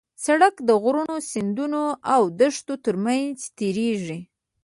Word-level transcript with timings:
سړک 0.25 0.55
د 0.67 0.69
غرونو، 0.83 1.15
سیندونو 1.31 1.83
او 2.13 2.21
دښتو 2.39 2.73
ترمنځ 2.85 3.37
تېرېږي. 3.57 4.19